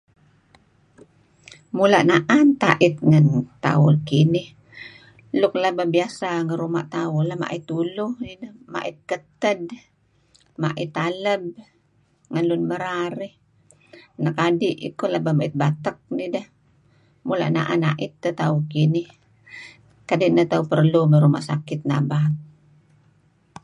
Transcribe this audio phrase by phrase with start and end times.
[1.77, 3.27] Mula' naan teh ait ngen
[3.65, 4.47] tauh kinih.
[5.39, 9.61] Luk pelaba biasa ngi ruma tauh mait uluh nideh mait keted,
[10.61, 11.41] mait aleb
[12.31, 13.33] ngen lun merar dih.
[14.17, 16.47] Anak adi' iih pelaba mai batek nidah.
[17.27, 19.09] Mula' naan ait tauh kinih.
[20.07, 22.31] Kadi' nah tauh perlu may Ruma' Sakit nabat.